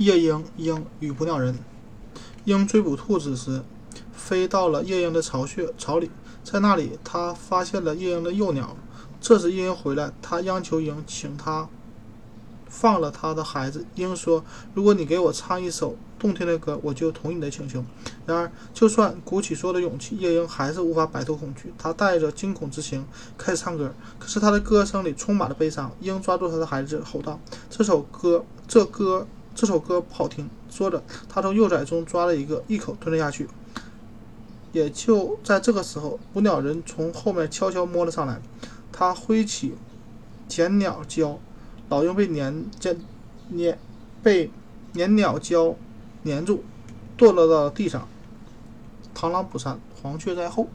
[0.00, 1.58] 夜莺鹰与捕鸟人。
[2.46, 3.62] 鹰追捕兔子时，
[4.14, 6.10] 飞到了夜莺的巢穴巢里，
[6.42, 8.74] 在那里，他发现了夜莺的幼鸟。
[9.20, 11.68] 这时，夜莺回来，他央求鹰请他
[12.66, 13.84] 放了他的孩子。
[13.94, 14.42] 鹰说
[14.72, 17.84] ：“如果你给我唱一首动听的歌，我就同意你的请求。”
[18.24, 21.74] 然而，就算鼓起所有的勇气，夜莺还是无法摆脱恐惧。
[21.76, 23.04] 他带着惊恐之情
[23.36, 25.92] 开始唱歌，可是他的歌声里充满了悲伤。
[26.00, 27.38] 鹰抓住他的孩子，吼道
[27.68, 30.48] ：“这首歌，这歌。”这首歌不好听。
[30.70, 33.48] 说着，他从幼崽中抓了一个，一口吞了下去。
[34.72, 38.40] 也就在这个时候，捕鸟人从后面悄悄摸了上来。
[38.92, 39.74] 他挥起
[40.46, 41.38] 剪鸟胶，
[41.88, 42.96] 老鹰被粘粘
[43.56, 43.78] 粘
[44.22, 44.50] 被
[44.94, 45.74] 粘鸟胶
[46.24, 46.62] 粘住，
[47.18, 48.06] 堕落到地上。
[49.14, 50.68] 螳螂捕蝉，黄雀在后。